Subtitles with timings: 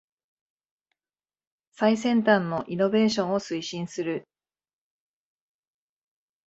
[1.73, 4.27] 最先端のイノベーションを推進する